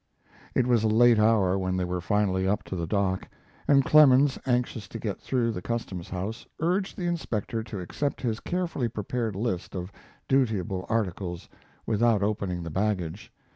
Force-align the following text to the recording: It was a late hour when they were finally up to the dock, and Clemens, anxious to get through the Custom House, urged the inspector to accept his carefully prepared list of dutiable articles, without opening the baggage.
It 0.55 0.65
was 0.65 0.83
a 0.83 0.87
late 0.87 1.19
hour 1.19 1.59
when 1.59 1.77
they 1.77 1.83
were 1.85 2.01
finally 2.01 2.47
up 2.47 2.63
to 2.63 2.75
the 2.75 2.87
dock, 2.87 3.27
and 3.67 3.85
Clemens, 3.85 4.39
anxious 4.47 4.87
to 4.87 4.97
get 4.97 5.19
through 5.21 5.51
the 5.51 5.61
Custom 5.61 5.99
House, 6.01 6.47
urged 6.59 6.97
the 6.97 7.05
inspector 7.05 7.61
to 7.61 7.79
accept 7.79 8.21
his 8.21 8.39
carefully 8.39 8.87
prepared 8.87 9.35
list 9.35 9.75
of 9.75 9.91
dutiable 10.27 10.87
articles, 10.89 11.49
without 11.85 12.23
opening 12.23 12.63
the 12.63 12.71
baggage. 12.71 13.31